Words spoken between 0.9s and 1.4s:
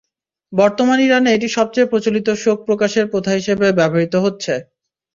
ইরানে